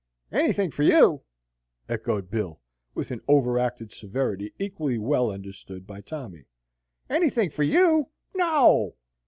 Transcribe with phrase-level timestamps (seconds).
[0.31, 1.21] "Anythin' for you!"
[1.87, 2.59] echoed Bill,
[2.95, 6.45] with an overacted severity equally well understood by Tommy,
[7.07, 8.07] "anythin' for you?
[8.33, 8.95] No!